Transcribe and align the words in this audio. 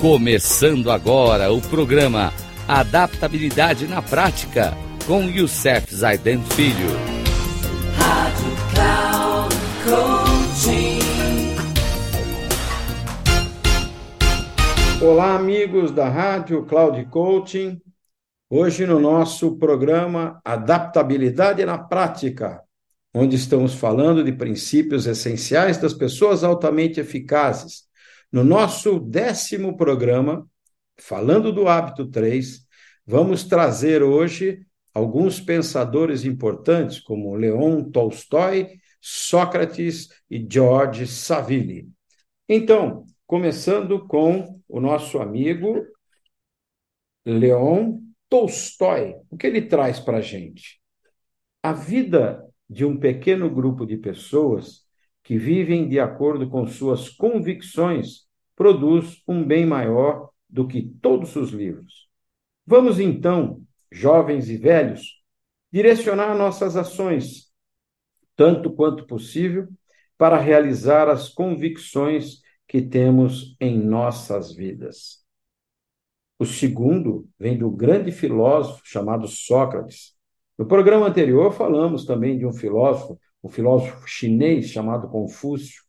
Começando 0.00 0.90
agora 0.90 1.52
o 1.52 1.60
programa 1.60 2.32
Adaptabilidade 2.66 3.86
na 3.86 4.00
Prática 4.00 4.74
com 5.06 5.24
Youssef 5.24 5.94
Zaiden 5.94 6.42
Filho. 6.56 6.88
Rádio 7.96 8.52
Cloud 8.72 9.54
Coaching. 9.84 11.00
Olá, 15.04 15.34
amigos 15.34 15.90
da 15.90 16.08
Rádio 16.08 16.64
Cloud 16.64 17.04
Coaching. 17.10 17.78
Hoje 18.48 18.86
no 18.86 18.98
nosso 18.98 19.58
programa 19.58 20.40
Adaptabilidade 20.42 21.64
na 21.66 21.76
Prática, 21.76 22.62
onde 23.14 23.36
estamos 23.36 23.74
falando 23.74 24.24
de 24.24 24.32
princípios 24.32 25.06
essenciais 25.06 25.76
das 25.76 25.92
pessoas 25.92 26.42
altamente 26.42 26.98
eficazes 26.98 27.89
no 28.32 28.44
nosso 28.44 29.00
décimo 29.00 29.76
programa, 29.76 30.48
falando 30.96 31.52
do 31.52 31.68
hábito 31.68 32.08
3, 32.08 32.66
vamos 33.06 33.44
trazer 33.44 34.02
hoje 34.02 34.64
alguns 34.94 35.40
pensadores 35.40 36.24
importantes, 36.24 37.00
como 37.00 37.34
Leon 37.34 37.90
Tolstói, 37.90 38.78
Sócrates 39.00 40.08
e 40.30 40.46
George 40.48 41.06
Savile. 41.06 41.88
Então, 42.48 43.04
começando 43.26 44.06
com 44.06 44.60
o 44.68 44.80
nosso 44.80 45.18
amigo 45.18 45.84
Leon 47.24 47.98
Tolstói. 48.28 49.16
O 49.30 49.36
que 49.36 49.46
ele 49.46 49.62
traz 49.62 49.98
para 49.98 50.18
a 50.18 50.22
gente? 50.22 50.80
A 51.62 51.72
vida 51.72 52.44
de 52.68 52.84
um 52.84 52.96
pequeno 52.96 53.50
grupo 53.50 53.84
de 53.84 53.96
pessoas 53.96 54.84
que 55.22 55.36
vivem 55.36 55.88
de 55.88 56.00
acordo 56.00 56.48
com 56.48 56.66
suas 56.66 57.08
convicções, 57.08 58.26
produz 58.60 59.22
um 59.26 59.42
bem 59.42 59.64
maior 59.64 60.28
do 60.46 60.68
que 60.68 60.82
todos 60.82 61.34
os 61.34 61.48
livros. 61.48 62.10
Vamos 62.66 63.00
então, 63.00 63.62
jovens 63.90 64.50
e 64.50 64.58
velhos, 64.58 65.18
direcionar 65.72 66.36
nossas 66.36 66.76
ações, 66.76 67.50
tanto 68.36 68.70
quanto 68.70 69.06
possível, 69.06 69.66
para 70.18 70.36
realizar 70.36 71.08
as 71.08 71.30
convicções 71.30 72.42
que 72.68 72.82
temos 72.82 73.56
em 73.58 73.78
nossas 73.78 74.52
vidas. 74.52 75.24
O 76.38 76.44
segundo 76.44 77.26
vem 77.38 77.56
do 77.56 77.70
grande 77.70 78.12
filósofo 78.12 78.82
chamado 78.84 79.26
Sócrates. 79.26 80.14
No 80.58 80.66
programa 80.66 81.06
anterior 81.06 81.50
falamos 81.50 82.04
também 82.04 82.36
de 82.36 82.44
um 82.44 82.52
filósofo 82.52 83.18
um 83.42 83.48
filósofo 83.48 84.06
chinês 84.06 84.66
chamado 84.66 85.08
Confúcio. 85.08 85.82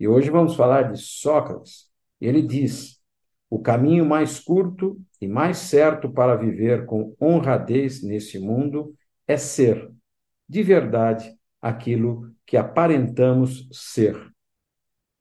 E 0.00 0.08
hoje 0.08 0.30
vamos 0.30 0.56
falar 0.56 0.90
de 0.90 1.00
Sócrates. 1.00 1.91
Ele 2.22 2.40
diz: 2.40 3.00
o 3.50 3.60
caminho 3.60 4.06
mais 4.06 4.38
curto 4.38 4.98
e 5.20 5.26
mais 5.26 5.58
certo 5.58 6.08
para 6.08 6.36
viver 6.36 6.86
com 6.86 7.16
honradez 7.20 8.02
nesse 8.02 8.38
mundo 8.38 8.94
é 9.26 9.36
ser, 9.36 9.90
de 10.48 10.62
verdade, 10.62 11.36
aquilo 11.60 12.32
que 12.46 12.56
aparentamos 12.56 13.68
ser. 13.72 14.16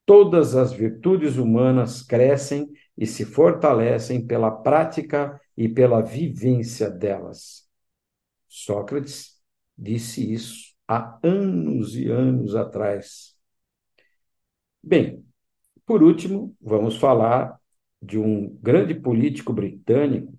Todas 0.06 0.56
as 0.56 0.72
virtudes 0.72 1.38
humanas 1.38 2.04
crescem 2.04 2.70
e 2.96 3.08
se 3.08 3.26
fortalecem 3.26 4.26
pela 4.26 4.52
prática 4.52 5.40
e 5.58 5.68
pela 5.68 6.02
vivência 6.02 6.90
delas. 6.90 7.68
Sócrates 8.48 9.42
disse 9.76 10.32
isso 10.32 10.76
há 10.88 11.20
anos 11.24 11.96
e 11.96 12.08
anos 12.10 12.56
atrás. 12.56 13.36
Bem, 14.84 15.21
por 15.92 16.02
último, 16.02 16.56
vamos 16.62 16.96
falar 16.96 17.60
de 18.02 18.18
um 18.18 18.58
grande 18.62 18.96
político 18.96 19.52
britânico. 19.52 20.34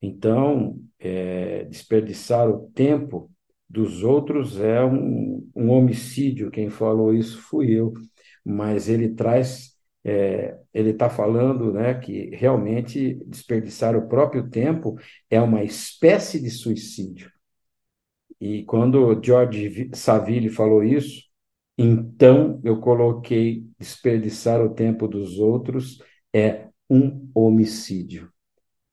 Então, 0.00 0.80
é, 0.96 1.64
desperdiçar 1.64 2.48
o 2.48 2.70
tempo 2.70 3.28
dos 3.68 4.04
outros 4.04 4.60
é 4.60 4.80
um, 4.84 5.44
um, 5.56 5.70
homicídio. 5.70 6.52
Quem 6.52 6.70
falou 6.70 7.12
isso 7.12 7.42
fui 7.42 7.72
eu, 7.72 7.92
mas 8.44 8.88
ele 8.88 9.08
traz, 9.08 9.74
é, 10.04 10.56
ele 10.72 10.90
está 10.90 11.10
falando, 11.10 11.72
né, 11.72 11.94
que 11.94 12.30
realmente 12.32 13.14
desperdiçar 13.26 13.96
o 13.96 14.06
próprio 14.06 14.48
tempo 14.48 14.96
é 15.28 15.40
uma 15.40 15.64
espécie 15.64 16.40
de 16.40 16.48
suicídio. 16.48 17.28
E 18.40 18.62
quando 18.62 19.20
George 19.20 19.90
Saville 19.94 20.48
falou 20.48 20.84
isso, 20.84 21.28
então 21.82 22.60
eu 22.62 22.78
coloquei 22.78 23.64
desperdiçar 23.78 24.60
o 24.60 24.74
tempo 24.74 25.08
dos 25.08 25.38
outros 25.38 26.02
é 26.34 26.66
um 26.90 27.30
homicídio. 27.34 28.30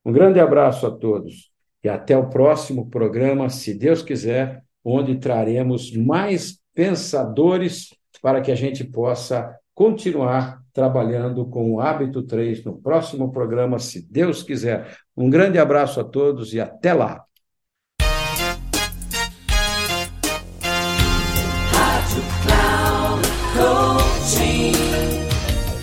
Um 0.06 0.12
grande 0.14 0.40
abraço 0.40 0.88
a 0.88 0.92
todos 0.92 1.52
e 1.84 1.90
até 1.90 2.18
o 2.18 2.30
próximo 2.30 2.90
programa, 2.90 3.50
se 3.50 3.74
Deus 3.74 4.02
quiser, 4.02 4.64
onde 4.86 5.18
traremos 5.18 5.92
mais 5.96 6.60
pensadores 6.74 7.90
para 8.22 8.40
que 8.40 8.52
a 8.52 8.56
gente 8.56 8.86
possa 8.86 9.54
continuar 9.76 10.62
trabalhando 10.72 11.46
com 11.46 11.74
o 11.74 11.82
hábito 11.82 12.24
3 12.24 12.64
no 12.64 12.82
próximo 12.82 13.32
programa, 13.34 13.80
se 13.80 14.10
Deus 14.10 14.44
quiser. 14.44 14.98
Um 15.16 15.30
grande 15.30 15.60
abraço 15.60 16.00
a 16.00 16.06
todos 16.06 16.54
e 16.54 16.62
até 16.62 16.94
lá. 16.94 17.27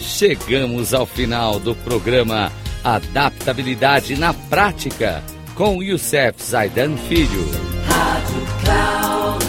Chegamos 0.00 0.95
ao 0.95 1.05
final 1.05 1.59
do 1.59 1.75
programa 1.75 2.50
Adaptabilidade 2.83 4.17
na 4.17 4.33
Prática 4.33 5.22
com 5.55 5.83
Youssef 5.83 6.43
Zaidan 6.43 6.97
Filho. 6.97 7.44
Rádio 7.87 8.47
Cloud. 8.62 9.44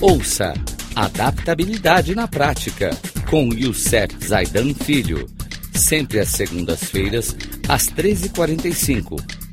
Ouça 0.00 0.54
Adaptabilidade 0.94 2.14
na 2.14 2.28
Prática 2.28 2.90
com 3.28 3.52
Youssef 3.52 4.14
Zaidan 4.24 4.72
Filho. 4.72 5.26
Sempre 5.74 6.20
às 6.20 6.28
segundas-feiras, 6.28 7.36
às 7.68 7.88
13h45 7.88 9.45